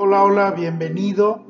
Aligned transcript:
Hola, 0.00 0.22
hola, 0.22 0.50
bienvenido. 0.52 1.44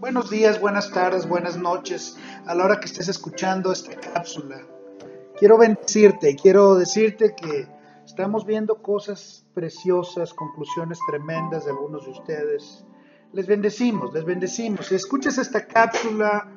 Buenos 0.00 0.30
días, 0.30 0.62
buenas 0.62 0.90
tardes, 0.92 1.28
buenas 1.28 1.58
noches, 1.58 2.16
a 2.46 2.54
la 2.54 2.64
hora 2.64 2.80
que 2.80 2.86
estés 2.86 3.06
escuchando 3.06 3.70
esta 3.70 3.94
cápsula. 4.00 4.66
Quiero 5.38 5.58
bendecirte, 5.58 6.34
quiero 6.36 6.74
decirte 6.74 7.34
que 7.36 7.68
estamos 8.06 8.46
viendo 8.46 8.80
cosas 8.80 9.44
preciosas, 9.52 10.32
conclusiones 10.32 10.98
tremendas 11.06 11.66
de 11.66 11.72
algunos 11.72 12.06
de 12.06 12.12
ustedes. 12.12 12.86
Les 13.34 13.46
bendecimos, 13.46 14.14
les 14.14 14.24
bendecimos. 14.24 14.86
Si 14.86 14.94
escuchas 14.94 15.36
esta 15.36 15.66
cápsula 15.66 16.50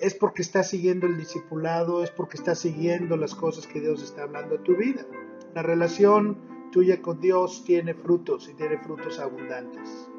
es 0.00 0.14
porque 0.14 0.42
estás 0.42 0.68
siguiendo 0.68 1.06
el 1.06 1.18
discipulado, 1.18 2.02
es 2.02 2.10
porque 2.10 2.36
estás 2.36 2.58
siguiendo 2.58 3.16
las 3.16 3.36
cosas 3.36 3.68
que 3.68 3.80
Dios 3.80 4.02
está 4.02 4.24
hablando 4.24 4.56
a 4.56 4.62
tu 4.64 4.74
vida. 4.76 5.06
La 5.54 5.62
relación 5.62 6.56
tuya 6.72 7.00
con 7.00 7.20
Dios 7.20 7.62
tiene 7.64 7.94
frutos 7.94 8.48
y 8.48 8.54
tiene 8.54 8.76
frutos 8.78 9.20
abundantes. 9.20 10.10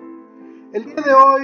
El 0.73 0.83
día 0.83 0.95
de 0.95 1.13
hoy 1.13 1.43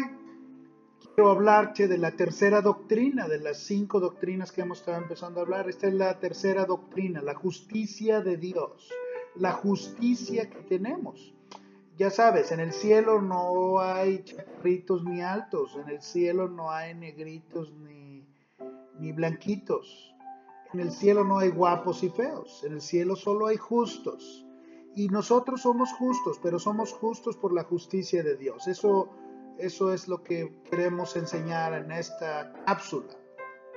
quiero 1.16 1.32
hablarte 1.32 1.88
de 1.88 1.98
la 1.98 2.12
tercera 2.12 2.62
doctrina, 2.62 3.26
de 3.30 3.40
las 3.40 3.58
cinco 3.60 4.02
doctrinas 4.02 4.52
que 4.52 4.62
hemos 4.62 4.80
estado 4.80 4.98
empezando 4.98 5.40
a 5.40 5.44
hablar. 5.44 5.70
Esta 5.70 5.88
es 5.88 5.94
la 5.94 6.20
tercera 6.20 6.66
doctrina, 6.66 7.22
la 7.22 7.34
justicia 7.34 8.20
de 8.20 8.36
Dios, 8.36 8.92
la 9.36 9.54
justicia 9.54 10.50
que 10.50 10.60
tenemos. 10.64 11.34
Ya 11.98 12.10
sabes, 12.10 12.52
en 12.52 12.60
el 12.60 12.74
cielo 12.74 13.22
no 13.22 13.80
hay 13.80 14.24
chaparritos 14.26 15.06
ni 15.06 15.22
altos, 15.22 15.78
en 15.78 15.88
el 15.88 16.02
cielo 16.02 16.50
no 16.50 16.70
hay 16.70 16.94
negritos 16.94 17.72
ni, 17.72 18.28
ni 19.00 19.14
blanquitos, 19.14 20.14
en 20.74 20.82
el 20.82 20.92
cielo 20.92 21.24
no 21.24 21.40
hay 21.40 21.50
guapos 21.50 22.04
y 22.04 22.10
feos, 22.10 22.62
en 22.66 22.74
el 22.74 22.82
cielo 22.82 23.16
solo 23.16 23.48
hay 23.48 23.56
justos. 23.56 24.46
Y 24.96 25.08
nosotros 25.08 25.62
somos 25.62 25.92
justos, 25.94 26.40
pero 26.42 26.60
somos 26.60 26.94
justos 26.94 27.36
por 27.36 27.54
la 27.54 27.64
justicia 27.64 28.24
de 28.24 28.36
Dios. 28.38 28.68
Eso, 28.68 29.10
eso 29.58 29.94
es 29.94 30.08
lo 30.08 30.24
que 30.24 30.62
queremos 30.70 31.16
enseñar 31.16 31.74
en 31.74 31.92
esta 31.92 32.54
cápsula. 32.66 33.08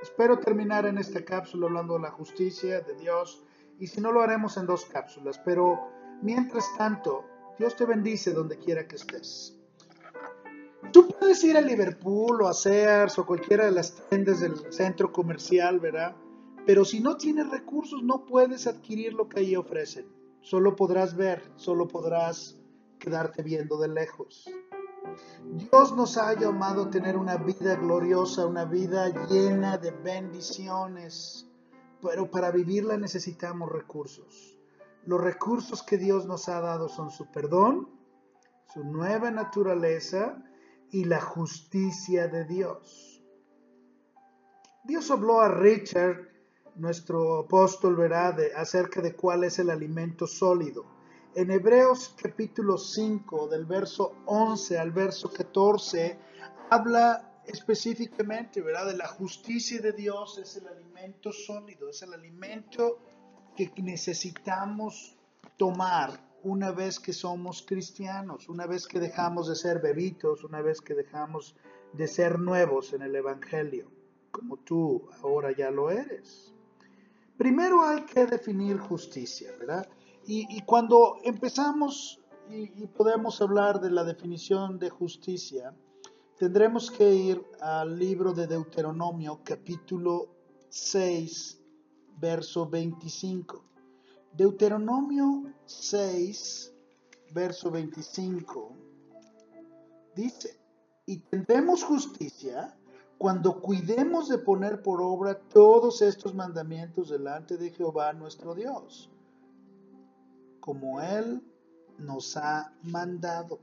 Espero 0.01 0.37
terminar 0.37 0.85
en 0.85 0.99
esta 0.99 1.25
cápsula 1.25 1.67
hablando 1.67 1.95
de 1.95 2.01
la 2.01 2.11
justicia 2.11 2.81
de 2.81 2.93
Dios 2.95 3.43
y 3.79 3.87
si 3.87 3.99
no 3.99 4.11
lo 4.11 4.21
haremos 4.21 4.57
en 4.57 4.67
dos 4.67 4.85
cápsulas, 4.85 5.39
pero 5.39 5.89
mientras 6.21 6.65
tanto, 6.77 7.25
Dios 7.57 7.75
te 7.75 7.85
bendice 7.85 8.31
donde 8.31 8.57
quiera 8.57 8.87
que 8.87 8.95
estés. 8.95 9.55
Tú 10.91 11.07
puedes 11.07 11.43
ir 11.43 11.57
a 11.57 11.61
Liverpool 11.61 12.41
o 12.41 12.47
a 12.47 12.53
Sears 12.53 13.17
o 13.17 13.25
cualquiera 13.25 13.65
de 13.65 13.71
las 13.71 13.95
tiendas 14.09 14.39
del 14.39 14.71
centro 14.71 15.11
comercial, 15.11 15.79
¿verdad? 15.79 16.15
Pero 16.65 16.85
si 16.85 16.99
no 16.99 17.17
tienes 17.17 17.49
recursos 17.49 18.03
no 18.03 18.25
puedes 18.25 18.67
adquirir 18.67 19.13
lo 19.13 19.27
que 19.27 19.39
allí 19.39 19.55
ofrecen. 19.55 20.16
Solo 20.49 20.77
podrás 20.77 21.17
ver, 21.17 21.43
solo 21.57 21.89
podrás 21.89 22.57
quedarte 22.99 23.43
viendo 23.43 23.77
de 23.77 23.89
lejos. 23.89 24.49
Dios 25.43 25.93
nos 25.93 26.17
ha 26.17 26.33
llamado 26.35 26.83
a 26.83 26.89
tener 26.89 27.17
una 27.17 27.35
vida 27.35 27.75
gloriosa, 27.75 28.45
una 28.45 28.63
vida 28.63 29.09
llena 29.27 29.77
de 29.77 29.91
bendiciones, 29.91 31.51
pero 32.01 32.31
para 32.31 32.51
vivirla 32.51 32.95
necesitamos 32.95 33.69
recursos. 33.69 34.57
Los 35.05 35.19
recursos 35.19 35.83
que 35.83 35.97
Dios 35.97 36.27
nos 36.27 36.47
ha 36.47 36.61
dado 36.61 36.87
son 36.87 37.09
su 37.09 37.29
perdón, 37.29 37.89
su 38.73 38.85
nueva 38.85 39.29
naturaleza 39.31 40.41
y 40.91 41.03
la 41.03 41.19
justicia 41.19 42.29
de 42.29 42.45
Dios. 42.45 43.21
Dios 44.85 45.11
habló 45.11 45.41
a 45.41 45.49
Richard 45.49 46.36
nuestro 46.77 47.39
apóstol 47.39 47.95
verá 47.95 48.31
de, 48.31 48.53
acerca 48.53 49.01
de 49.01 49.15
cuál 49.15 49.43
es 49.43 49.59
el 49.59 49.69
alimento 49.69 50.27
sólido. 50.27 50.85
En 51.35 51.51
Hebreos 51.51 52.15
capítulo 52.21 52.77
5, 52.77 53.47
del 53.47 53.65
verso 53.65 54.15
11 54.25 54.79
al 54.79 54.91
verso 54.91 55.31
14, 55.31 56.17
habla 56.69 57.41
específicamente, 57.45 58.61
¿verdad? 58.61 58.87
De 58.87 58.97
la 58.97 59.07
justicia 59.07 59.81
de 59.81 59.93
Dios 59.93 60.37
es 60.37 60.57
el 60.57 60.67
alimento 60.67 61.31
sólido, 61.31 61.89
es 61.89 62.01
el 62.01 62.13
alimento 62.13 62.99
que 63.55 63.71
necesitamos 63.77 65.15
tomar 65.57 66.27
una 66.43 66.71
vez 66.71 66.99
que 66.99 67.13
somos 67.13 67.63
cristianos, 67.67 68.49
una 68.49 68.67
vez 68.67 68.87
que 68.87 68.99
dejamos 68.99 69.47
de 69.47 69.55
ser 69.55 69.79
bebitos, 69.79 70.43
una 70.43 70.61
vez 70.61 70.81
que 70.81 70.93
dejamos 70.93 71.55
de 71.93 72.07
ser 72.07 72.39
nuevos 72.39 72.93
en 72.93 73.01
el 73.01 73.15
Evangelio, 73.15 73.89
como 74.31 74.57
tú 74.57 75.09
ahora 75.21 75.51
ya 75.55 75.71
lo 75.71 75.89
eres. 75.89 76.53
Primero 77.37 77.83
hay 77.83 78.01
que 78.01 78.25
definir 78.25 78.77
justicia, 78.79 79.51
¿verdad? 79.59 79.87
Y, 80.25 80.61
cuando 80.63 81.17
empezamos 81.23 82.19
y, 82.49 82.67
podemos 82.87 83.41
hablar 83.41 83.79
de 83.79 83.91
la 83.91 84.03
definición 84.03 84.77
de 84.77 84.89
justicia, 84.89 85.73
tendremos 86.37 86.91
que 86.91 87.13
ir 87.13 87.41
al 87.61 87.97
libro 87.97 88.33
de 88.33 88.47
Deuteronomio, 88.47 89.39
capítulo 89.43 90.27
6, 90.69 91.61
verso 92.19 92.67
25. 92.67 93.63
Deuteronomio 94.33 95.53
6, 95.65 96.73
verso 97.33 97.71
25, 97.71 98.75
dice, 100.15 100.59
y 101.05 101.19
tendremos 101.19 101.83
justicia 101.83 102.77
cuando 103.17 103.61
cuidemos 103.61 104.29
de 104.29 104.37
poner 104.37 104.81
por 104.81 105.01
obra 105.01 105.39
todos 105.39 106.01
estos 106.01 106.35
mandamientos 106.35 107.09
delante 107.09 107.57
de 107.57 107.71
Jehová 107.71 108.13
nuestro 108.13 108.53
Dios, 108.53 109.09
como 110.59 111.01
Él 111.01 111.41
nos 111.97 112.37
ha 112.37 112.73
mandado. 112.83 113.59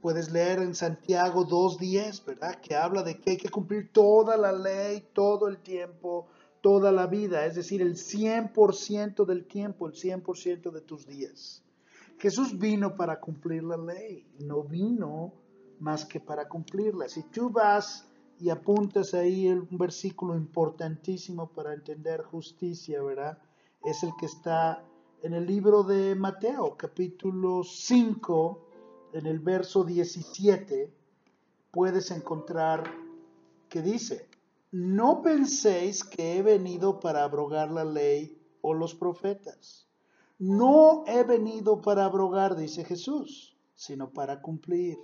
Puedes 0.00 0.30
leer 0.30 0.60
en 0.60 0.74
Santiago 0.74 1.46
2.10, 1.46 2.24
¿verdad? 2.24 2.54
Que 2.60 2.74
habla 2.74 3.02
de 3.02 3.20
que 3.20 3.32
hay 3.32 3.36
que 3.36 3.50
cumplir 3.50 3.92
toda 3.92 4.36
la 4.36 4.52
ley, 4.52 5.08
todo 5.12 5.48
el 5.48 5.58
tiempo, 5.58 6.28
toda 6.60 6.90
la 6.92 7.06
vida, 7.06 7.44
es 7.44 7.56
decir, 7.56 7.82
el 7.82 7.96
100% 7.96 9.26
del 9.26 9.46
tiempo, 9.46 9.86
el 9.88 9.94
100% 9.94 10.70
de 10.70 10.80
tus 10.80 11.06
días. 11.06 11.62
Jesús 12.18 12.58
vino 12.58 12.96
para 12.96 13.20
cumplir 13.20 13.62
la 13.64 13.76
ley, 13.76 14.26
no 14.40 14.62
vino 14.62 15.34
más 15.80 16.04
que 16.04 16.20
para 16.20 16.48
cumplirla. 16.48 17.08
Si 17.08 17.22
tú 17.24 17.50
vas 17.50 18.08
y 18.38 18.50
apuntas 18.50 19.14
ahí 19.14 19.48
un 19.48 19.78
versículo 19.78 20.36
importantísimo 20.36 21.48
para 21.48 21.74
entender 21.74 22.22
justicia, 22.22 23.02
¿verdad? 23.02 23.38
Es 23.84 24.02
el 24.02 24.12
que 24.18 24.26
está 24.26 24.84
en 25.22 25.34
el 25.34 25.46
libro 25.46 25.82
de 25.82 26.14
Mateo, 26.14 26.76
capítulo 26.76 27.64
5, 27.64 28.66
en 29.14 29.26
el 29.26 29.40
verso 29.40 29.84
17, 29.84 30.92
puedes 31.70 32.10
encontrar 32.10 32.84
que 33.68 33.82
dice, 33.82 34.28
no 34.70 35.22
penséis 35.22 36.04
que 36.04 36.36
he 36.36 36.42
venido 36.42 37.00
para 37.00 37.24
abrogar 37.24 37.70
la 37.70 37.84
ley 37.84 38.40
o 38.60 38.74
los 38.74 38.94
profetas. 38.94 39.88
No 40.38 41.04
he 41.06 41.24
venido 41.24 41.80
para 41.80 42.04
abrogar, 42.04 42.54
dice 42.54 42.84
Jesús, 42.84 43.56
sino 43.74 44.10
para 44.10 44.40
cumplir. 44.40 44.98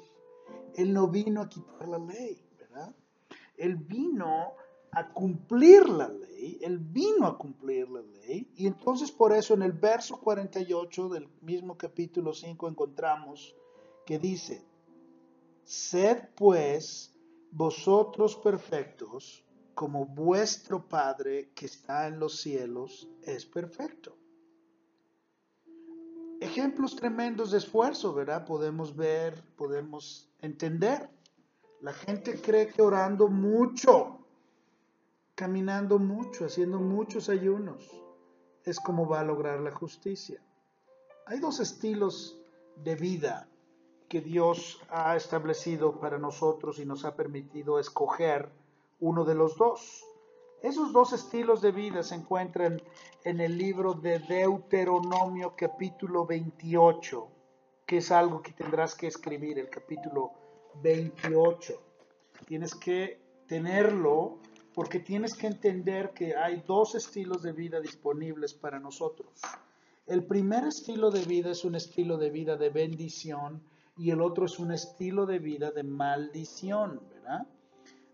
Él 0.74 0.92
no 0.92 1.08
vino 1.08 1.42
a 1.42 1.48
quitar 1.48 1.88
la 1.88 1.98
ley, 1.98 2.42
¿verdad? 2.58 2.94
Él 3.56 3.76
vino 3.76 4.54
a 4.90 5.08
cumplir 5.12 5.88
la 5.88 6.08
ley, 6.08 6.58
Él 6.62 6.78
vino 6.78 7.26
a 7.26 7.38
cumplir 7.38 7.88
la 7.90 8.02
ley, 8.02 8.50
y 8.56 8.66
entonces 8.66 9.10
por 9.10 9.32
eso 9.32 9.54
en 9.54 9.62
el 9.62 9.72
verso 9.72 10.20
48 10.20 11.08
del 11.08 11.28
mismo 11.42 11.76
capítulo 11.76 12.32
5 12.32 12.68
encontramos 12.68 13.54
que 14.06 14.18
dice, 14.18 14.64
sed 15.64 16.28
pues 16.36 17.14
vosotros 17.50 18.36
perfectos 18.36 19.44
como 19.74 20.06
vuestro 20.06 20.88
Padre 20.88 21.50
que 21.54 21.66
está 21.66 22.06
en 22.06 22.18
los 22.18 22.40
cielos 22.40 23.08
es 23.22 23.46
perfecto 23.46 24.13
ejemplos 26.44 26.94
tremendos 26.94 27.50
de 27.50 27.58
esfuerzo, 27.58 28.12
¿verdad? 28.12 28.44
Podemos 28.44 28.94
ver, 28.94 29.42
podemos 29.56 30.28
entender. 30.40 31.08
La 31.80 31.92
gente 31.92 32.40
cree 32.40 32.68
que 32.68 32.82
orando 32.82 33.28
mucho, 33.28 34.18
caminando 35.34 35.98
mucho, 35.98 36.44
haciendo 36.44 36.78
muchos 36.78 37.28
ayunos, 37.28 37.90
es 38.64 38.78
como 38.78 39.08
va 39.08 39.20
a 39.20 39.24
lograr 39.24 39.60
la 39.60 39.72
justicia. 39.72 40.40
Hay 41.26 41.40
dos 41.40 41.60
estilos 41.60 42.38
de 42.76 42.94
vida 42.94 43.48
que 44.08 44.20
Dios 44.20 44.80
ha 44.90 45.16
establecido 45.16 45.98
para 45.98 46.18
nosotros 46.18 46.78
y 46.78 46.84
nos 46.84 47.04
ha 47.04 47.16
permitido 47.16 47.78
escoger 47.78 48.50
uno 49.00 49.24
de 49.24 49.34
los 49.34 49.56
dos. 49.56 50.04
Esos 50.64 50.94
dos 50.94 51.12
estilos 51.12 51.60
de 51.60 51.72
vida 51.72 52.02
se 52.02 52.14
encuentran 52.14 52.80
en 53.22 53.40
el 53.40 53.58
libro 53.58 53.92
de 53.92 54.18
Deuteronomio 54.18 55.52
capítulo 55.54 56.24
28, 56.24 57.28
que 57.84 57.98
es 57.98 58.10
algo 58.10 58.40
que 58.40 58.52
tendrás 58.52 58.94
que 58.94 59.06
escribir, 59.06 59.58
el 59.58 59.68
capítulo 59.68 60.32
28. 60.82 61.74
Tienes 62.46 62.74
que 62.74 63.20
tenerlo 63.46 64.38
porque 64.72 65.00
tienes 65.00 65.34
que 65.34 65.48
entender 65.48 66.14
que 66.14 66.34
hay 66.34 66.64
dos 66.66 66.94
estilos 66.94 67.42
de 67.42 67.52
vida 67.52 67.78
disponibles 67.78 68.54
para 68.54 68.80
nosotros. 68.80 69.42
El 70.06 70.24
primer 70.24 70.64
estilo 70.64 71.10
de 71.10 71.26
vida 71.26 71.50
es 71.50 71.66
un 71.66 71.74
estilo 71.74 72.16
de 72.16 72.30
vida 72.30 72.56
de 72.56 72.70
bendición 72.70 73.62
y 73.98 74.12
el 74.12 74.22
otro 74.22 74.46
es 74.46 74.58
un 74.58 74.72
estilo 74.72 75.26
de 75.26 75.40
vida 75.40 75.72
de 75.72 75.82
maldición, 75.82 77.02
¿verdad? 77.10 77.46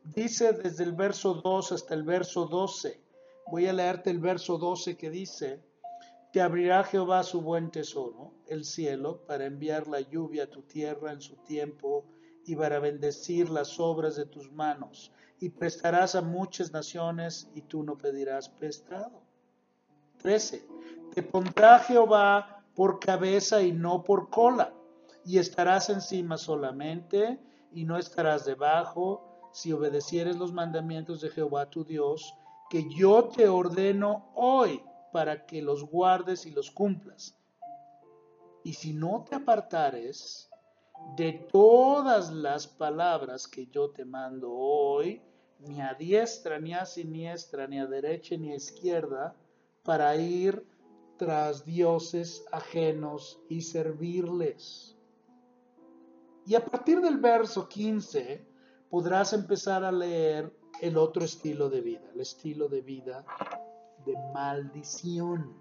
Dice 0.04 0.52
desde 0.52 0.84
el 0.84 0.92
verso 0.92 1.34
2 1.34 1.72
hasta 1.72 1.94
el 1.94 2.02
verso 2.02 2.46
12. 2.46 3.00
Voy 3.50 3.66
a 3.66 3.72
leerte 3.72 4.10
el 4.10 4.18
verso 4.18 4.58
12 4.58 4.96
que 4.96 5.10
dice, 5.10 5.62
te 6.32 6.40
abrirá 6.40 6.84
Jehová 6.84 7.22
su 7.22 7.40
buen 7.40 7.70
tesoro, 7.70 8.32
el 8.46 8.64
cielo, 8.64 9.24
para 9.26 9.46
enviar 9.46 9.88
la 9.88 10.00
lluvia 10.00 10.44
a 10.44 10.50
tu 10.50 10.62
tierra 10.62 11.12
en 11.12 11.20
su 11.20 11.36
tiempo 11.38 12.04
y 12.46 12.54
para 12.54 12.78
bendecir 12.78 13.50
las 13.50 13.80
obras 13.80 14.16
de 14.16 14.26
tus 14.26 14.50
manos, 14.52 15.12
y 15.40 15.48
prestarás 15.50 16.14
a 16.14 16.22
muchas 16.22 16.72
naciones 16.72 17.50
y 17.54 17.62
tú 17.62 17.82
no 17.82 17.98
pedirás 17.98 18.48
prestado. 18.48 19.22
13. 20.22 20.64
Te 21.14 21.22
pondrá 21.22 21.80
Jehová 21.80 22.64
por 22.74 23.00
cabeza 23.00 23.60
y 23.62 23.72
no 23.72 24.02
por 24.04 24.30
cola, 24.30 24.72
y 25.24 25.38
estarás 25.38 25.90
encima 25.90 26.38
solamente 26.38 27.40
y 27.72 27.84
no 27.84 27.98
estarás 27.98 28.44
debajo, 28.44 29.29
si 29.52 29.72
obedecieres 29.72 30.36
los 30.36 30.52
mandamientos 30.52 31.20
de 31.20 31.30
Jehová 31.30 31.68
tu 31.68 31.84
Dios, 31.84 32.34
que 32.68 32.88
yo 32.88 33.24
te 33.24 33.48
ordeno 33.48 34.30
hoy 34.34 34.82
para 35.12 35.44
que 35.46 35.60
los 35.60 35.84
guardes 35.84 36.46
y 36.46 36.52
los 36.52 36.70
cumplas. 36.70 37.36
Y 38.62 38.74
si 38.74 38.92
no 38.92 39.24
te 39.28 39.36
apartares 39.36 40.50
de 41.16 41.32
todas 41.32 42.30
las 42.30 42.66
palabras 42.66 43.48
que 43.48 43.66
yo 43.66 43.90
te 43.90 44.04
mando 44.04 44.52
hoy, 44.52 45.22
ni 45.58 45.80
a 45.80 45.94
diestra, 45.94 46.58
ni 46.58 46.74
a 46.74 46.86
siniestra, 46.86 47.66
ni 47.66 47.78
a 47.78 47.86
derecha, 47.86 48.36
ni 48.36 48.52
a 48.52 48.56
izquierda, 48.56 49.34
para 49.82 50.14
ir 50.16 50.64
tras 51.16 51.64
dioses 51.64 52.44
ajenos 52.52 53.42
y 53.48 53.62
servirles. 53.62 54.96
Y 56.46 56.54
a 56.54 56.64
partir 56.64 57.00
del 57.00 57.18
verso 57.18 57.68
15 57.68 58.49
podrás 58.90 59.32
empezar 59.32 59.84
a 59.84 59.92
leer 59.92 60.52
el 60.82 60.98
otro 60.98 61.24
estilo 61.24 61.70
de 61.70 61.80
vida, 61.80 62.10
el 62.12 62.20
estilo 62.20 62.68
de 62.68 62.80
vida 62.80 63.24
de 64.04 64.14
maldición. 64.34 65.54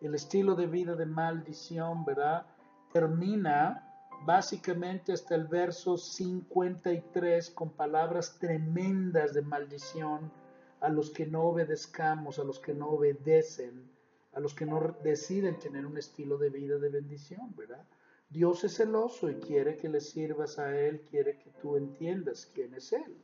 El 0.00 0.14
estilo 0.14 0.54
de 0.54 0.66
vida 0.66 0.94
de 0.94 1.04
maldición, 1.04 2.04
¿verdad? 2.04 2.46
Termina 2.92 3.86
básicamente 4.24 5.12
hasta 5.12 5.34
el 5.34 5.46
verso 5.46 5.98
53 5.98 7.50
con 7.50 7.70
palabras 7.70 8.38
tremendas 8.38 9.34
de 9.34 9.42
maldición 9.42 10.32
a 10.80 10.88
los 10.88 11.10
que 11.10 11.26
no 11.26 11.42
obedezcamos, 11.42 12.38
a 12.38 12.44
los 12.44 12.58
que 12.58 12.72
no 12.72 12.88
obedecen, 12.88 13.90
a 14.32 14.40
los 14.40 14.54
que 14.54 14.64
no 14.64 14.96
deciden 15.02 15.58
tener 15.58 15.84
un 15.84 15.98
estilo 15.98 16.38
de 16.38 16.50
vida 16.50 16.78
de 16.78 16.88
bendición, 16.88 17.54
¿verdad? 17.56 17.84
Dios 18.30 18.62
es 18.62 18.76
celoso 18.76 19.28
y 19.28 19.34
quiere 19.40 19.76
que 19.76 19.88
le 19.88 20.00
sirvas 20.00 20.60
a 20.60 20.78
Él, 20.78 21.00
quiere 21.00 21.36
que 21.36 21.50
tú 21.60 21.76
entiendas 21.76 22.46
quién 22.54 22.72
es 22.74 22.92
Él. 22.92 23.16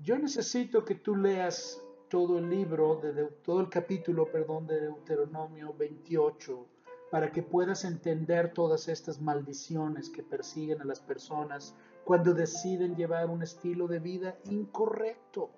Yo 0.00 0.18
necesito 0.18 0.84
que 0.84 0.96
tú 0.96 1.14
leas 1.14 1.80
todo 2.08 2.38
el 2.38 2.50
libro, 2.50 2.96
de, 2.96 3.24
todo 3.44 3.60
el 3.60 3.68
capítulo, 3.68 4.30
perdón, 4.30 4.66
de 4.66 4.80
Deuteronomio 4.80 5.72
28, 5.74 6.66
para 7.10 7.30
que 7.30 7.44
puedas 7.44 7.84
entender 7.84 8.52
todas 8.52 8.88
estas 8.88 9.20
maldiciones 9.20 10.10
que 10.10 10.24
persiguen 10.24 10.80
a 10.80 10.84
las 10.84 11.00
personas 11.00 11.76
cuando 12.04 12.34
deciden 12.34 12.96
llevar 12.96 13.30
un 13.30 13.44
estilo 13.44 13.86
de 13.86 14.00
vida 14.00 14.36
incorrecto, 14.50 15.50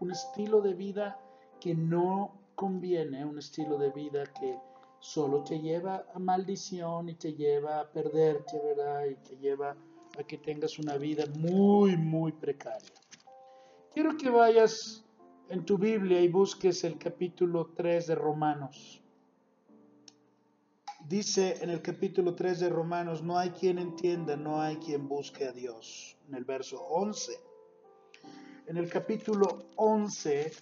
un 0.00 0.10
estilo 0.10 0.60
de 0.60 0.74
vida 0.74 1.20
que 1.60 1.74
no 1.76 2.40
conviene, 2.56 3.24
un 3.24 3.38
estilo 3.38 3.78
de 3.78 3.90
vida 3.90 4.24
que 4.24 4.58
solo 5.02 5.42
te 5.42 5.58
lleva 5.58 6.06
a 6.14 6.18
maldición 6.20 7.08
y 7.08 7.14
te 7.14 7.34
lleva 7.34 7.80
a 7.80 7.90
perderte, 7.90 8.58
¿verdad? 8.64 9.06
Y 9.06 9.16
te 9.16 9.36
lleva 9.36 9.76
a 10.16 10.22
que 10.22 10.38
tengas 10.38 10.78
una 10.78 10.96
vida 10.96 11.24
muy, 11.38 11.96
muy 11.96 12.30
precaria. 12.30 12.94
Quiero 13.92 14.16
que 14.16 14.30
vayas 14.30 15.04
en 15.48 15.64
tu 15.66 15.76
Biblia 15.76 16.20
y 16.20 16.28
busques 16.28 16.84
el 16.84 16.98
capítulo 16.98 17.72
3 17.74 18.06
de 18.06 18.14
Romanos. 18.14 19.02
Dice 21.08 21.58
en 21.60 21.70
el 21.70 21.82
capítulo 21.82 22.36
3 22.36 22.60
de 22.60 22.68
Romanos, 22.68 23.24
no 23.24 23.36
hay 23.36 23.50
quien 23.50 23.80
entienda, 23.80 24.36
no 24.36 24.62
hay 24.62 24.76
quien 24.76 25.08
busque 25.08 25.46
a 25.46 25.52
Dios. 25.52 26.16
En 26.28 26.36
el 26.36 26.44
verso 26.44 26.80
11. 26.80 27.32
En 28.68 28.76
el 28.76 28.88
capítulo 28.88 29.66
11, 29.74 30.52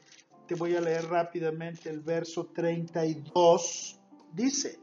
te 0.47 0.55
voy 0.55 0.77
a 0.77 0.81
leer 0.81 1.05
rápidamente 1.09 1.91
el 1.91 2.01
verso 2.01 2.47
32. 2.47 4.00
Dice, 4.33 4.81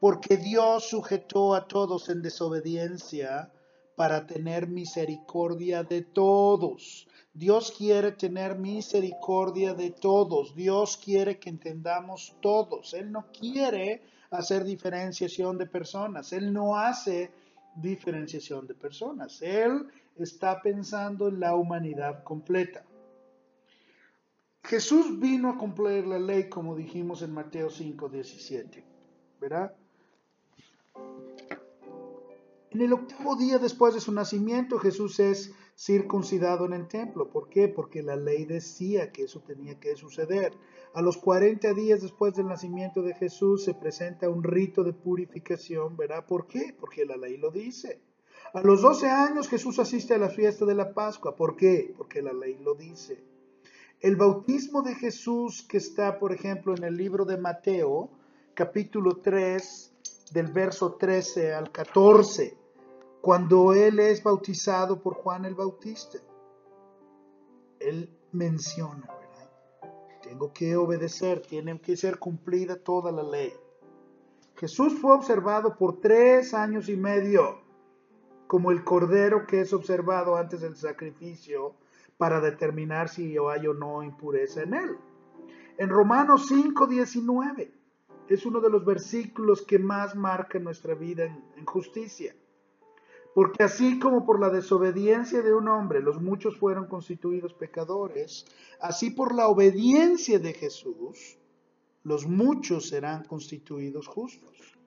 porque 0.00 0.36
Dios 0.36 0.88
sujetó 0.88 1.54
a 1.54 1.66
todos 1.66 2.08
en 2.08 2.22
desobediencia 2.22 3.52
para 3.96 4.26
tener 4.26 4.66
misericordia 4.66 5.82
de 5.84 6.02
todos. 6.02 7.06
Dios 7.34 7.72
quiere 7.76 8.12
tener 8.12 8.58
misericordia 8.58 9.74
de 9.74 9.90
todos. 9.90 10.54
Dios 10.54 10.96
quiere 10.96 11.38
que 11.38 11.50
entendamos 11.50 12.34
todos. 12.40 12.94
Él 12.94 13.12
no 13.12 13.26
quiere 13.30 14.02
hacer 14.30 14.64
diferenciación 14.64 15.58
de 15.58 15.66
personas. 15.66 16.32
Él 16.32 16.52
no 16.52 16.76
hace 16.76 17.30
diferenciación 17.76 18.66
de 18.66 18.74
personas. 18.74 19.42
Él 19.42 19.86
está 20.16 20.60
pensando 20.62 21.28
en 21.28 21.40
la 21.40 21.54
humanidad 21.54 22.22
completa. 22.22 22.84
Jesús 24.62 25.18
vino 25.18 25.50
a 25.50 25.58
cumplir 25.58 26.06
la 26.06 26.18
ley 26.18 26.48
como 26.48 26.74
dijimos 26.76 27.22
en 27.22 27.32
Mateo 27.32 27.70
5, 27.70 28.08
17. 28.08 28.89
¿Verdad? 29.40 29.74
En 32.70 32.80
el 32.82 32.92
octavo 32.92 33.34
día 33.36 33.58
después 33.58 33.94
de 33.94 34.00
su 34.00 34.12
nacimiento, 34.12 34.78
Jesús 34.78 35.18
es 35.18 35.52
circuncidado 35.76 36.66
en 36.66 36.74
el 36.74 36.86
templo. 36.86 37.30
¿Por 37.30 37.48
qué? 37.48 37.66
Porque 37.66 38.02
la 38.02 38.14
ley 38.14 38.44
decía 38.44 39.10
que 39.10 39.24
eso 39.24 39.40
tenía 39.40 39.80
que 39.80 39.96
suceder. 39.96 40.52
A 40.94 41.02
los 41.02 41.16
40 41.16 41.72
días 41.74 42.02
después 42.02 42.34
del 42.34 42.46
nacimiento 42.46 43.02
de 43.02 43.14
Jesús 43.14 43.64
se 43.64 43.74
presenta 43.74 44.28
un 44.28 44.44
rito 44.44 44.84
de 44.84 44.92
purificación, 44.92 45.96
¿verdad? 45.96 46.26
¿Por 46.26 46.46
qué? 46.46 46.74
Porque 46.78 47.04
la 47.04 47.16
ley 47.16 47.38
lo 47.38 47.50
dice. 47.50 48.00
A 48.52 48.60
los 48.60 48.82
12 48.82 49.08
años 49.08 49.48
Jesús 49.48 49.78
asiste 49.78 50.14
a 50.14 50.18
la 50.18 50.28
fiesta 50.28 50.66
de 50.66 50.74
la 50.74 50.92
Pascua. 50.92 51.34
¿Por 51.34 51.56
qué? 51.56 51.94
Porque 51.96 52.20
la 52.20 52.32
ley 52.32 52.58
lo 52.58 52.74
dice. 52.74 53.24
El 54.00 54.16
bautismo 54.16 54.82
de 54.82 54.94
Jesús 54.94 55.62
que 55.62 55.78
está, 55.78 56.18
por 56.18 56.32
ejemplo, 56.32 56.74
en 56.76 56.84
el 56.84 56.96
libro 56.96 57.24
de 57.24 57.36
Mateo, 57.36 58.10
capítulo 58.60 59.16
3, 59.16 60.32
del 60.34 60.52
verso 60.52 60.92
13 60.96 61.54
al 61.54 61.72
14, 61.72 62.58
cuando 63.22 63.72
él 63.72 63.98
es 64.00 64.22
bautizado 64.22 65.00
por 65.00 65.14
Juan 65.14 65.46
el 65.46 65.54
Bautista. 65.54 66.18
Él 67.78 68.14
menciona, 68.32 69.08
tengo 70.22 70.52
que 70.52 70.76
obedecer, 70.76 71.40
tiene 71.40 71.80
que 71.80 71.96
ser 71.96 72.18
cumplida 72.18 72.76
toda 72.76 73.10
la 73.10 73.22
ley. 73.22 73.50
Jesús 74.56 74.92
fue 75.00 75.14
observado 75.14 75.78
por 75.78 75.98
tres 75.98 76.52
años 76.52 76.90
y 76.90 76.98
medio 76.98 77.62
como 78.46 78.72
el 78.72 78.84
cordero 78.84 79.46
que 79.46 79.62
es 79.62 79.72
observado 79.72 80.36
antes 80.36 80.60
del 80.60 80.76
sacrificio 80.76 81.76
para 82.18 82.42
determinar 82.42 83.08
si 83.08 83.38
hay 83.38 83.66
o 83.66 83.72
no 83.72 84.02
impureza 84.02 84.64
en 84.64 84.74
él. 84.74 84.98
En 85.78 85.88
Romanos 85.88 86.46
5:19 86.50 87.79
es 88.30 88.46
uno 88.46 88.60
de 88.60 88.70
los 88.70 88.84
versículos 88.84 89.62
que 89.62 89.78
más 89.78 90.14
marca 90.16 90.58
nuestra 90.58 90.94
vida 90.94 91.24
en 91.24 91.66
justicia. 91.66 92.34
Porque 93.34 93.62
así 93.62 93.98
como 93.98 94.26
por 94.26 94.40
la 94.40 94.50
desobediencia 94.50 95.42
de 95.42 95.54
un 95.54 95.68
hombre 95.68 96.00
los 96.00 96.20
muchos 96.20 96.56
fueron 96.56 96.86
constituidos 96.86 97.54
pecadores, 97.54 98.44
así 98.80 99.10
por 99.10 99.34
la 99.34 99.48
obediencia 99.48 100.38
de 100.38 100.52
Jesús 100.52 101.38
los 102.02 102.26
muchos 102.26 102.88
serán 102.88 103.24
constituidos 103.24 104.06
justos. 104.06 104.78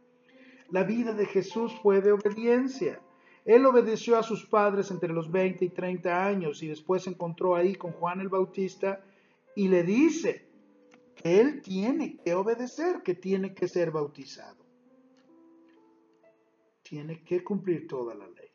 La 0.70 0.84
vida 0.84 1.14
de 1.14 1.26
Jesús 1.26 1.72
fue 1.82 2.02
de 2.02 2.12
obediencia. 2.12 3.00
Él 3.46 3.66
obedeció 3.66 4.18
a 4.18 4.24
sus 4.24 4.46
padres 4.46 4.90
entre 4.90 5.14
los 5.14 5.32
20 5.32 5.66
y 5.66 5.70
30 5.70 6.26
años 6.26 6.64
y 6.64 6.68
después 6.68 7.04
se 7.04 7.12
encontró 7.12 7.56
ahí 7.56 7.76
con 7.76 7.92
Juan 7.92 8.22
el 8.22 8.30
Bautista 8.30 9.04
y 9.56 9.68
le 9.68 9.84
dice, 9.84 10.48
que 11.16 11.40
él 11.40 11.62
tiene 11.62 12.18
que 12.18 12.34
obedecer, 12.34 13.04
que 13.04 13.16
tiene 13.16 13.54
que 13.54 13.68
ser 13.68 13.92
bautizado. 13.92 14.64
Tiene 16.82 17.24
que 17.24 17.44
cumplir 17.44 17.88
toda 17.88 18.14
la 18.14 18.28
ley. 18.28 18.52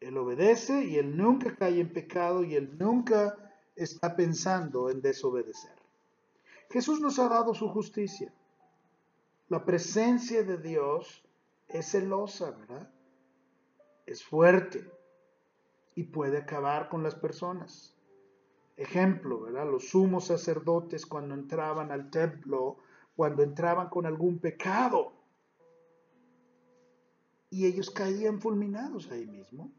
Él 0.00 0.16
obedece 0.16 0.84
y 0.84 0.96
él 0.96 1.16
nunca 1.16 1.54
cae 1.54 1.80
en 1.80 1.92
pecado 1.92 2.42
y 2.42 2.54
él 2.54 2.78
nunca 2.78 3.36
está 3.76 4.16
pensando 4.16 4.90
en 4.90 5.02
desobedecer. 5.02 5.76
Jesús 6.70 7.00
nos 7.00 7.18
ha 7.18 7.28
dado 7.28 7.54
su 7.54 7.68
justicia. 7.68 8.32
La 9.48 9.64
presencia 9.64 10.42
de 10.42 10.58
Dios 10.58 11.24
es 11.68 11.90
celosa, 11.90 12.52
¿verdad? 12.52 12.90
Es 14.06 14.22
fuerte 14.22 14.88
y 15.94 16.04
puede 16.04 16.38
acabar 16.38 16.88
con 16.88 17.02
las 17.02 17.14
personas. 17.14 17.96
Ejemplo, 18.80 19.42
¿verdad? 19.42 19.70
Los 19.70 19.90
sumos 19.90 20.24
sacerdotes 20.28 21.04
cuando 21.04 21.34
entraban 21.34 21.92
al 21.92 22.10
templo, 22.10 22.78
cuando 23.14 23.42
entraban 23.42 23.90
con 23.90 24.06
algún 24.06 24.38
pecado, 24.38 25.12
y 27.50 27.66
ellos 27.66 27.90
caían 27.90 28.40
fulminados 28.40 29.10
ahí 29.10 29.26
mismo. 29.26 29.70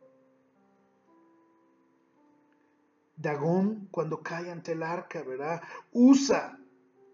Dagón 3.17 3.87
cuando 3.89 4.21
cae 4.21 4.51
ante 4.51 4.73
el 4.73 4.83
arca, 4.83 5.23
¿verdad? 5.23 5.63
Usa 5.91 6.59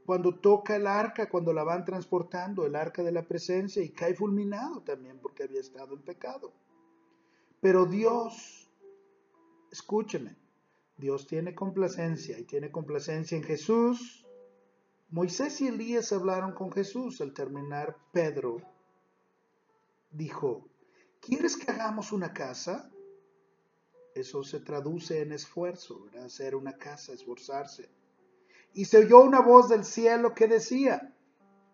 cuando 0.06 0.36
toca 0.36 0.76
el 0.76 0.88
arca, 0.88 1.30
cuando 1.30 1.54
la 1.54 1.64
van 1.64 1.86
transportando, 1.86 2.66
el 2.66 2.76
arca 2.76 3.02
de 3.02 3.14
la 3.14 3.26
presencia, 3.26 3.82
y 3.82 3.92
cae 3.92 4.14
fulminado 4.14 4.82
también 4.82 5.20
porque 5.20 5.44
había 5.44 5.62
estado 5.62 5.94
en 5.94 6.02
pecado. 6.02 6.52
Pero 7.62 7.86
Dios, 7.86 8.70
escúcheme, 9.72 10.36
Dios 10.98 11.28
tiene 11.28 11.54
complacencia 11.54 12.40
y 12.40 12.44
tiene 12.44 12.72
complacencia 12.72 13.38
en 13.38 13.44
Jesús. 13.44 14.26
Moisés 15.10 15.62
y 15.62 15.68
Elías 15.68 16.12
hablaron 16.12 16.54
con 16.54 16.72
Jesús 16.72 17.22
al 17.22 17.34
terminar. 17.34 17.96
Pedro 18.12 18.58
dijo, 20.12 20.68
¿quieres 21.22 21.56
que 21.56 21.72
hagamos 21.72 22.12
una 22.12 22.34
casa? 22.34 22.92
Eso 24.16 24.44
se 24.44 24.60
traduce 24.60 25.22
en 25.22 25.32
esfuerzo, 25.32 26.08
hacer 26.26 26.56
una 26.56 26.78
casa, 26.78 27.14
esforzarse. 27.14 27.90
Y 28.74 28.86
se 28.86 28.98
oyó 28.98 29.22
una 29.22 29.42
voz 29.42 29.70
del 29.70 29.86
cielo 29.86 30.34
que 30.34 30.48
decía, 30.48 31.14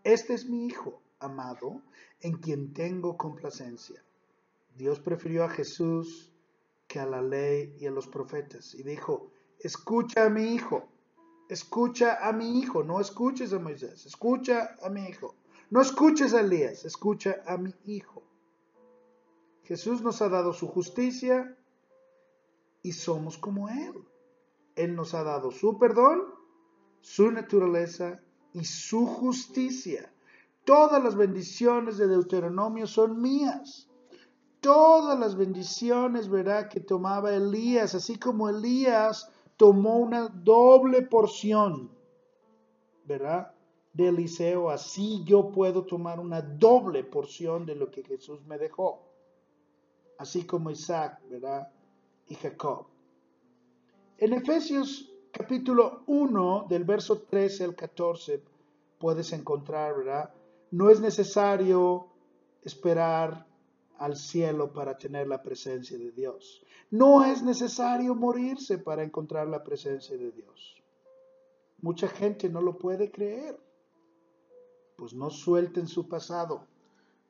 este 0.04 0.34
es 0.34 0.50
mi 0.50 0.66
Hijo 0.66 1.02
amado, 1.20 1.82
en 2.20 2.34
quien 2.38 2.74
tengo 2.74 3.16
complacencia. 3.16 4.04
Dios 4.76 5.00
prefirió 5.00 5.46
a 5.46 5.50
Jesús 5.50 6.33
a 7.00 7.06
la 7.06 7.22
ley 7.22 7.76
y 7.80 7.88
a 7.88 7.92
los 7.92 8.08
profetas. 8.08 8.74
Y 8.76 8.84
dijo, 8.84 9.32
escucha 9.60 10.26
a 10.26 10.30
mi 10.30 10.54
hijo, 10.54 10.90
escucha 11.50 12.28
a 12.28 12.32
mi 12.32 12.60
hijo, 12.60 12.84
no 12.84 13.00
escuches 13.00 13.54
a 13.54 13.60
Moisés, 13.60 14.06
escucha 14.06 14.76
a 14.82 14.90
mi 14.90 15.06
hijo. 15.06 15.36
No 15.70 15.82
escuches 15.82 16.34
a 16.34 16.42
Elías, 16.42 16.86
escucha 16.86 17.42
a 17.48 17.58
mi 17.58 17.74
hijo. 17.86 18.24
Jesús 19.64 20.02
nos 20.02 20.22
ha 20.22 20.30
dado 20.30 20.54
su 20.54 20.68
justicia 20.68 21.58
y 22.82 22.92
somos 22.92 23.38
como 23.38 23.70
Él. 23.70 23.94
Él 24.76 24.96
nos 24.96 25.14
ha 25.14 25.24
dado 25.24 25.52
su 25.52 25.80
perdón, 25.80 26.22
su 27.02 27.32
naturaleza 27.32 28.22
y 28.54 28.66
su 28.66 29.08
justicia. 29.08 30.14
Todas 30.64 31.04
las 31.04 31.16
bendiciones 31.16 31.98
de 31.98 32.08
Deuteronomio 32.08 32.88
son 32.88 33.22
mías 33.22 33.90
todas 34.64 35.20
las 35.20 35.36
bendiciones, 35.36 36.30
¿verdad? 36.30 36.70
Que 36.70 36.80
tomaba 36.80 37.36
Elías, 37.36 37.94
así 37.94 38.18
como 38.18 38.50
Elías 38.50 39.30
tomó 39.58 39.98
una 39.98 40.30
doble 40.30 41.02
porción, 41.02 41.92
¿verdad? 43.06 43.54
De 43.92 44.08
Eliseo, 44.08 44.70
así 44.70 45.22
yo 45.26 45.52
puedo 45.52 45.86
tomar 45.86 46.20
una 46.20 46.42
doble 46.42 47.04
porción 47.04 47.66
de 47.66 47.76
lo 47.76 47.92
que 47.92 48.04
Jesús 48.04 48.44
me 48.46 48.58
dejó, 48.58 49.04
así 50.18 50.46
como 50.46 50.72
Isaac, 50.72 51.22
¿verdad? 51.30 51.68
Y 52.28 52.36
Jacob. 52.36 52.88
En 54.18 54.32
Efesios 54.32 55.12
capítulo 55.32 56.04
1, 56.08 56.68
del 56.70 56.86
verso 56.86 57.24
13 57.24 57.66
al 57.66 57.76
14, 57.76 58.42
puedes 58.98 59.34
encontrar, 59.34 59.98
¿verdad? 59.98 60.34
No 60.72 60.90
es 60.90 61.02
necesario 61.02 62.08
esperar 62.64 63.46
al 63.98 64.16
cielo 64.16 64.74
para 64.74 64.98
tener 64.98 65.28
la 65.28 65.42
presencia 65.42 65.98
de 65.98 66.12
Dios. 66.12 66.64
No 66.92 67.24
es 67.24 67.42
necesario 67.44 68.16
morirse 68.16 68.78
para 68.78 69.04
encontrar 69.04 69.48
la 69.48 69.64
presencia 69.64 70.18
de 70.18 70.32
Dios. 70.32 70.82
Mucha 71.82 72.08
gente 72.08 72.50
no 72.50 72.62
lo 72.62 72.78
puede 72.78 73.12
creer. 73.12 73.60
Pues 74.96 75.14
no 75.14 75.30
suelten 75.30 75.88
su 75.88 76.08
pasado. 76.08 76.66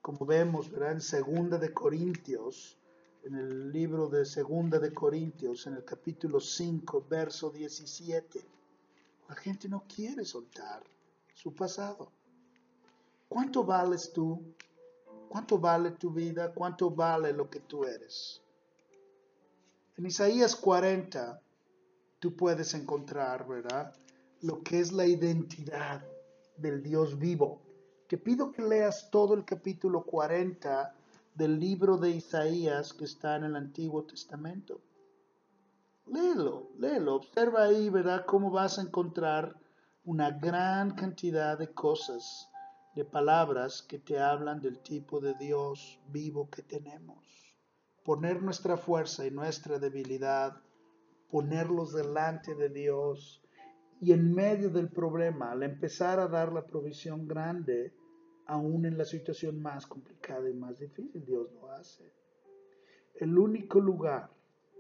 Como 0.02 0.26
vemos, 0.26 0.70
¿verdad? 0.70 0.92
En 0.92 1.02
Segunda 1.02 1.58
de 1.58 1.74
Corintios, 1.74 2.78
en 3.24 3.36
el 3.36 3.72
libro 3.72 4.10
de 4.10 4.26
Segunda 4.26 4.80
de 4.80 4.94
Corintios, 4.94 5.66
en 5.66 5.76
el 5.76 5.86
capítulo 5.86 6.40
5, 6.40 7.06
verso 7.10 7.50
17. 7.50 8.46
La 9.30 9.36
gente 9.36 9.70
no 9.70 9.86
quiere 9.88 10.26
soltar 10.26 10.84
su 11.34 11.56
pasado. 11.56 12.12
¿Cuánto 13.30 13.64
vales 13.64 14.12
tú? 14.14 14.40
¿Cuánto 15.34 15.58
vale 15.58 15.90
tu 15.90 16.12
vida? 16.12 16.54
¿Cuánto 16.54 16.92
vale 16.92 17.34
lo 17.34 17.50
que 17.50 17.60
tú 17.62 17.86
eres? 17.86 18.40
En 19.98 20.06
Isaías 20.06 20.56
40 20.56 21.42
tú 22.20 22.36
puedes 22.36 22.76
encontrar, 22.76 23.48
¿verdad? 23.48 23.96
Lo 24.42 24.62
que 24.62 24.80
es 24.80 24.92
la 24.92 25.08
identidad 25.08 26.06
del 26.56 26.84
Dios 26.84 27.18
vivo. 27.18 27.64
Te 28.08 28.20
pido 28.20 28.52
que 28.52 28.62
leas 28.62 29.10
todo 29.10 29.34
el 29.34 29.44
capítulo 29.44 30.04
40 30.04 30.94
del 31.34 31.60
libro 31.60 31.98
de 31.98 32.12
Isaías 32.12 32.94
que 32.94 33.06
está 33.06 33.36
en 33.36 33.46
el 33.46 33.56
Antiguo 33.56 34.04
Testamento. 34.04 34.82
Léelo, 36.06 36.70
léelo, 36.78 37.16
observa 37.16 37.64
ahí, 37.64 37.90
¿verdad? 37.90 38.28
Cómo 38.28 38.52
vas 38.52 38.78
a 38.78 38.84
encontrar 38.84 39.56
una 40.06 40.30
gran 40.30 40.92
cantidad 40.92 41.58
de 41.58 41.74
cosas 41.74 42.53
de 42.96 43.06
palabras 43.06 43.82
que 43.82 43.98
te 43.98 44.20
hablan 44.20 44.62
del 44.62 44.80
tipo 44.80 45.20
de 45.20 45.34
Dios 45.36 46.00
vivo 46.10 46.50
que 46.50 46.62
tenemos. 46.62 47.58
Poner 48.04 48.42
nuestra 48.42 48.78
fuerza 48.78 49.26
y 49.26 49.32
nuestra 49.32 49.80
debilidad, 49.80 50.62
ponerlos 51.32 51.94
delante 51.94 52.54
de 52.54 52.70
Dios 52.70 53.44
y 54.00 54.12
en 54.12 54.34
medio 54.34 54.70
del 54.70 54.90
problema, 54.90 55.52
al 55.52 55.64
empezar 55.64 56.20
a 56.20 56.28
dar 56.28 56.52
la 56.52 56.66
provisión 56.66 57.28
grande, 57.28 57.94
aún 58.46 58.86
en 58.86 58.98
la 58.98 59.06
situación 59.06 59.62
más 59.62 59.88
complicada 59.88 60.50
y 60.50 60.54
más 60.54 60.78
difícil, 60.78 61.26
Dios 61.26 61.52
lo 61.54 61.72
hace. 61.72 62.12
El 63.16 63.38
único 63.38 63.80
lugar, 63.80 64.30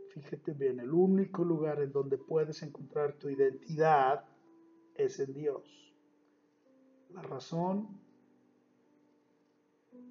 fíjate 0.10 0.54
bien, 0.54 0.80
el 0.80 0.92
único 0.94 1.44
lugar 1.44 1.82
en 1.82 1.92
donde 1.92 2.18
puedes 2.18 2.62
encontrar 2.64 3.14
tu 3.14 3.30
identidad 3.30 4.26
es 4.96 5.20
en 5.20 5.34
Dios. 5.34 5.94
La 7.14 7.22
razón 7.22 8.03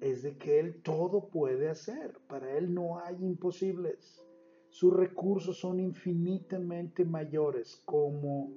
es 0.01 0.23
de 0.23 0.37
que 0.37 0.59
Él 0.59 0.81
todo 0.81 1.29
puede 1.29 1.69
hacer. 1.69 2.19
Para 2.27 2.57
Él 2.57 2.73
no 2.73 2.99
hay 2.99 3.15
imposibles. 3.23 4.21
Sus 4.69 4.93
recursos 4.93 5.59
son 5.59 5.79
infinitamente 5.79 7.05
mayores 7.05 7.81
como 7.85 8.51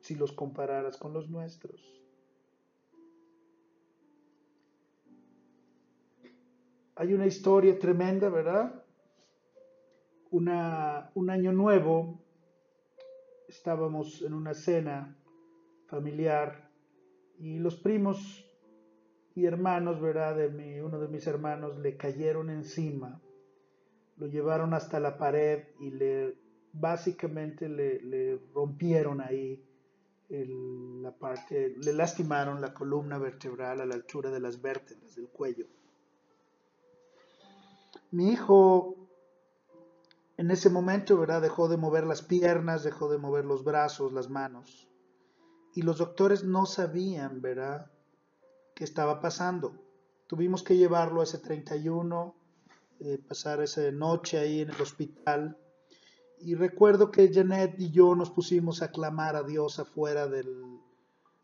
si 0.00 0.14
los 0.14 0.32
compararas 0.32 0.96
con 0.96 1.12
los 1.12 1.30
nuestros. 1.30 2.02
Hay 6.96 7.14
una 7.14 7.26
historia 7.26 7.78
tremenda, 7.78 8.28
¿verdad? 8.28 8.84
Una, 10.30 11.10
un 11.14 11.30
año 11.30 11.52
nuevo, 11.52 12.20
estábamos 13.48 14.22
en 14.22 14.34
una 14.34 14.54
cena 14.54 15.16
familiar 15.86 16.70
y 17.38 17.58
los 17.58 17.76
primos 17.76 18.49
y 19.34 19.46
hermanos, 19.46 20.00
¿verdad? 20.00 20.36
De 20.36 20.48
mi, 20.48 20.80
uno 20.80 20.98
de 20.98 21.08
mis 21.08 21.26
hermanos 21.26 21.78
le 21.78 21.96
cayeron 21.96 22.50
encima, 22.50 23.20
lo 24.16 24.26
llevaron 24.26 24.74
hasta 24.74 25.00
la 25.00 25.16
pared 25.18 25.64
y 25.78 25.90
le 25.90 26.34
básicamente 26.72 27.68
le, 27.68 28.40
rompieron 28.54 29.20
ahí 29.20 29.64
la 30.28 31.10
parte, 31.10 31.74
le 31.82 31.92
lastimaron 31.92 32.60
la 32.60 32.72
columna 32.72 33.18
vertebral 33.18 33.80
a 33.80 33.86
la 33.86 33.94
altura 33.94 34.30
de 34.30 34.40
las 34.40 34.62
vértebras 34.62 35.16
del 35.16 35.28
cuello. 35.28 35.66
Mi 38.12 38.30
hijo 38.30 38.96
en 40.36 40.50
ese 40.50 40.70
momento, 40.70 41.18
¿verdad? 41.18 41.42
Dejó 41.42 41.68
de 41.68 41.76
mover 41.76 42.06
las 42.06 42.22
piernas, 42.22 42.84
dejó 42.84 43.10
de 43.10 43.18
mover 43.18 43.44
los 43.44 43.64
brazos, 43.64 44.12
las 44.12 44.30
manos 44.30 44.90
y 45.74 45.82
los 45.82 45.98
doctores 45.98 46.44
no 46.44 46.66
sabían, 46.66 47.40
¿verdad?, 47.40 47.90
qué 48.74 48.84
estaba 48.84 49.20
pasando. 49.20 49.74
Tuvimos 50.26 50.62
que 50.62 50.76
llevarlo 50.76 51.20
a 51.20 51.24
ese 51.24 51.38
31, 51.38 52.34
eh, 53.00 53.18
pasar 53.26 53.62
esa 53.62 53.90
noche 53.90 54.38
ahí 54.38 54.60
en 54.60 54.70
el 54.70 54.80
hospital. 54.80 55.56
Y 56.38 56.54
recuerdo 56.54 57.10
que 57.10 57.32
Janet 57.32 57.74
y 57.78 57.90
yo 57.90 58.14
nos 58.14 58.30
pusimos 58.30 58.82
a 58.82 58.90
clamar 58.90 59.36
a 59.36 59.42
Dios 59.42 59.78
afuera 59.78 60.26
del, 60.26 60.80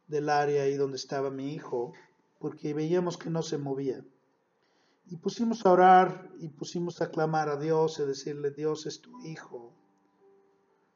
del 0.06 0.28
área 0.28 0.62
ahí 0.62 0.74
donde 0.76 0.96
estaba 0.96 1.30
mi 1.30 1.52
hijo, 1.52 1.92
porque 2.38 2.74
veíamos 2.74 3.16
que 3.16 3.30
no 3.30 3.42
se 3.42 3.58
movía. 3.58 4.04
Y 5.06 5.16
pusimos 5.16 5.64
a 5.64 5.72
orar 5.72 6.30
y 6.38 6.48
pusimos 6.48 7.00
a 7.00 7.10
clamar 7.10 7.48
a 7.48 7.56
Dios 7.56 7.98
y 8.00 8.04
decirle, 8.04 8.50
Dios 8.50 8.86
es 8.86 9.00
tu 9.00 9.20
hijo. 9.24 9.72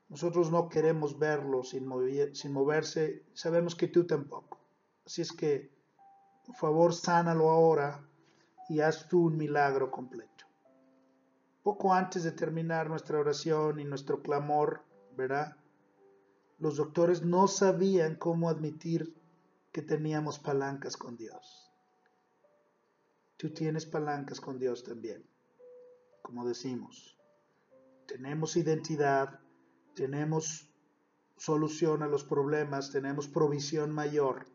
Nosotros 0.08 0.50
no 0.50 0.68
queremos 0.68 1.18
verlo 1.18 1.62
sin, 1.62 1.88
sin 2.34 2.52
moverse, 2.52 3.24
sabemos 3.32 3.76
que 3.76 3.86
tú 3.86 4.06
tampoco. 4.06 4.58
Así 5.06 5.22
es 5.22 5.30
que, 5.30 5.70
por 6.50 6.56
favor, 6.56 6.92
sánalo 6.92 7.48
ahora 7.48 8.04
y 8.68 8.80
haz 8.80 9.06
tú 9.06 9.26
un 9.26 9.36
milagro 9.36 9.88
completo. 9.88 10.46
Poco 11.62 11.94
antes 11.94 12.24
de 12.24 12.32
terminar 12.32 12.90
nuestra 12.90 13.20
oración 13.20 13.78
y 13.78 13.84
nuestro 13.84 14.20
clamor, 14.20 14.82
¿verdad? 15.16 15.56
Los 16.58 16.74
doctores 16.74 17.22
no 17.22 17.46
sabían 17.46 18.16
cómo 18.16 18.48
admitir 18.48 19.14
que 19.70 19.80
teníamos 19.80 20.40
palancas 20.40 20.96
con 20.96 21.16
Dios. 21.16 21.70
Tú 23.36 23.50
tienes 23.54 23.86
palancas 23.86 24.40
con 24.40 24.58
Dios 24.58 24.82
también, 24.82 25.24
como 26.20 26.44
decimos. 26.44 27.16
Tenemos 28.08 28.56
identidad, 28.56 29.38
tenemos 29.94 30.68
solución 31.36 32.02
a 32.02 32.08
los 32.08 32.24
problemas, 32.24 32.90
tenemos 32.90 33.28
provisión 33.28 33.92
mayor, 33.92 34.46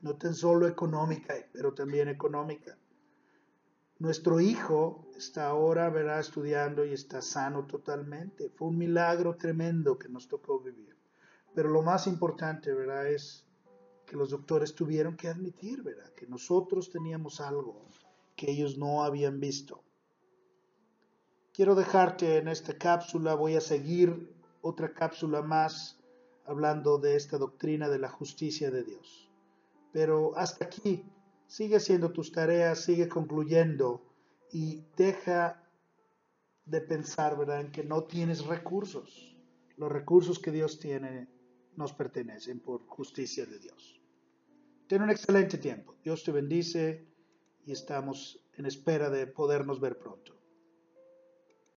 no 0.00 0.16
tan 0.16 0.34
solo 0.34 0.66
económica, 0.66 1.34
pero 1.52 1.74
también 1.74 2.08
económica. 2.08 2.76
Nuestro 3.98 4.40
hijo 4.40 5.08
está 5.16 5.48
ahora, 5.48 5.90
verá, 5.90 6.20
estudiando 6.20 6.84
y 6.84 6.92
está 6.92 7.20
sano 7.20 7.66
totalmente. 7.66 8.48
Fue 8.50 8.68
un 8.68 8.78
milagro 8.78 9.36
tremendo 9.36 9.98
que 9.98 10.08
nos 10.08 10.28
tocó 10.28 10.60
vivir. 10.60 10.96
Pero 11.52 11.70
lo 11.70 11.82
más 11.82 12.06
importante, 12.06 12.72
¿verdad? 12.72 13.08
Es 13.08 13.44
que 14.06 14.16
los 14.16 14.30
doctores 14.30 14.74
tuvieron 14.74 15.16
que 15.16 15.28
admitir, 15.28 15.82
¿verdad? 15.82 16.12
Que 16.14 16.28
nosotros 16.28 16.90
teníamos 16.90 17.40
algo 17.40 17.84
que 18.36 18.52
ellos 18.52 18.78
no 18.78 19.02
habían 19.02 19.40
visto. 19.40 19.82
Quiero 21.52 21.74
dejarte 21.74 22.38
en 22.38 22.46
esta 22.46 22.78
cápsula, 22.78 23.34
voy 23.34 23.56
a 23.56 23.60
seguir 23.60 24.32
otra 24.60 24.94
cápsula 24.94 25.42
más 25.42 25.98
hablando 26.44 26.98
de 26.98 27.16
esta 27.16 27.36
doctrina 27.36 27.88
de 27.88 27.98
la 27.98 28.08
justicia 28.08 28.70
de 28.70 28.84
Dios. 28.84 29.27
Pero 29.92 30.36
hasta 30.36 30.66
aquí, 30.66 31.04
sigue 31.46 31.76
haciendo 31.76 32.12
tus 32.12 32.32
tareas, 32.32 32.84
sigue 32.84 33.08
concluyendo 33.08 34.02
y 34.52 34.84
deja 34.96 35.62
de 36.64 36.80
pensar, 36.80 37.36
¿verdad?, 37.38 37.60
en 37.60 37.72
que 37.72 37.84
no 37.84 38.04
tienes 38.04 38.44
recursos. 38.46 39.36
Los 39.76 39.90
recursos 39.90 40.38
que 40.38 40.50
Dios 40.50 40.78
tiene 40.78 41.28
nos 41.76 41.92
pertenecen 41.92 42.60
por 42.60 42.86
justicia 42.86 43.46
de 43.46 43.58
Dios. 43.58 44.00
Ten 44.88 45.02
un 45.02 45.10
excelente 45.10 45.58
tiempo. 45.58 45.94
Dios 46.02 46.24
te 46.24 46.32
bendice 46.32 47.06
y 47.64 47.72
estamos 47.72 48.44
en 48.54 48.66
espera 48.66 49.10
de 49.10 49.26
podernos 49.26 49.80
ver 49.80 49.98
pronto. 49.98 50.37